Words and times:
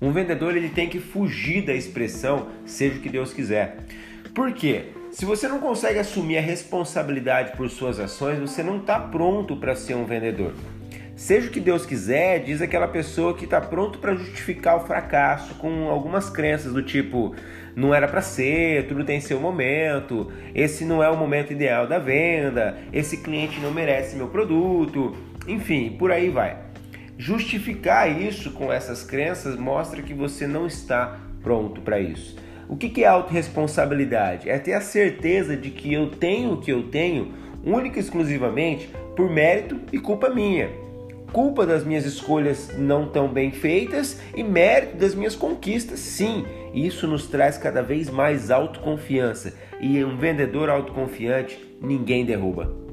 Um 0.00 0.12
vendedor 0.12 0.56
ele 0.56 0.68
tem 0.68 0.88
que 0.88 1.00
fugir 1.00 1.62
da 1.64 1.72
expressão 1.72 2.48
seja 2.66 2.98
o 2.98 3.00
que 3.00 3.08
Deus 3.08 3.32
quiser. 3.32 3.78
Por 4.34 4.52
quê? 4.52 4.90
Se 5.10 5.24
você 5.24 5.48
não 5.48 5.58
consegue 5.58 5.98
assumir 5.98 6.36
a 6.36 6.42
responsabilidade 6.42 7.56
por 7.56 7.70
suas 7.70 7.98
ações, 7.98 8.38
você 8.38 8.62
não 8.62 8.78
está 8.78 9.00
pronto 9.00 9.56
para 9.56 9.74
ser 9.74 9.94
um 9.94 10.04
vendedor. 10.04 10.52
Seja 11.16 11.48
o 11.48 11.50
que 11.50 11.60
Deus 11.60 11.86
quiser, 11.86 12.40
diz 12.40 12.60
aquela 12.60 12.86
pessoa 12.86 13.34
que 13.34 13.46
está 13.46 13.58
pronto 13.58 13.98
para 13.98 14.14
justificar 14.14 14.76
o 14.76 14.86
fracasso 14.86 15.54
com 15.54 15.88
algumas 15.88 16.28
crenças 16.28 16.74
do 16.74 16.82
tipo 16.82 17.34
não 17.74 17.94
era 17.94 18.08
para 18.08 18.22
ser, 18.22 18.86
tudo 18.88 19.04
tem 19.04 19.20
seu 19.20 19.38
momento, 19.38 20.32
esse 20.54 20.84
não 20.84 21.02
é 21.02 21.10
o 21.10 21.16
momento 21.16 21.52
ideal 21.52 21.86
da 21.86 21.98
venda, 21.98 22.78
esse 22.90 23.18
cliente 23.18 23.60
não 23.60 23.70
merece 23.70 24.16
meu 24.16 24.28
produto, 24.28 25.14
enfim, 25.46 25.94
por 25.98 26.10
aí 26.10 26.30
vai. 26.30 26.65
Justificar 27.18 28.20
isso 28.20 28.50
com 28.50 28.70
essas 28.70 29.02
crenças 29.02 29.56
mostra 29.56 30.02
que 30.02 30.12
você 30.12 30.46
não 30.46 30.66
está 30.66 31.18
pronto 31.42 31.80
para 31.80 31.98
isso. 31.98 32.36
O 32.68 32.76
que 32.76 33.02
é 33.02 33.06
autorresponsabilidade? 33.06 34.50
É 34.50 34.58
ter 34.58 34.74
a 34.74 34.80
certeza 34.80 35.56
de 35.56 35.70
que 35.70 35.92
eu 35.94 36.10
tenho 36.10 36.52
o 36.52 36.60
que 36.60 36.70
eu 36.70 36.84
tenho 36.84 37.32
única 37.64 37.98
e 37.98 38.02
exclusivamente 38.02 38.90
por 39.16 39.30
mérito 39.30 39.80
e 39.92 39.98
culpa 39.98 40.28
minha. 40.28 40.68
Culpa 41.32 41.64
das 41.64 41.84
minhas 41.84 42.04
escolhas 42.04 42.76
não 42.76 43.08
tão 43.08 43.28
bem 43.28 43.50
feitas 43.50 44.20
e 44.34 44.42
mérito 44.42 44.96
das 44.96 45.14
minhas 45.14 45.34
conquistas, 45.34 45.98
sim. 46.00 46.44
Isso 46.74 47.06
nos 47.06 47.26
traz 47.26 47.56
cada 47.56 47.82
vez 47.82 48.10
mais 48.10 48.50
autoconfiança 48.50 49.54
e 49.80 50.04
um 50.04 50.16
vendedor 50.16 50.68
autoconfiante 50.68 51.58
ninguém 51.80 52.24
derruba. 52.24 52.85